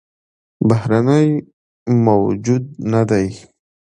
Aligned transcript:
بهرنى 0.67 1.21
موجود 2.05 2.63
نه 2.91 3.01
دى 3.09 3.25